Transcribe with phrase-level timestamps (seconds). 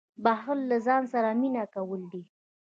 [0.23, 2.21] •بښل له ځان سره مینه کول دي.